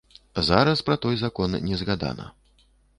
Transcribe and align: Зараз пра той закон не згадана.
Зараз 0.47 0.81
пра 0.87 0.95
той 1.03 1.15
закон 1.23 1.51
не 1.69 1.77
згадана. 1.81 2.31